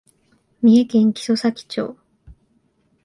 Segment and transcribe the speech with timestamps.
[0.63, 1.95] 三重県木曽岬町